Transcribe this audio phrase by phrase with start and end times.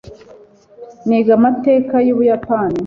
[1.07, 2.79] niga amateka yubuyapani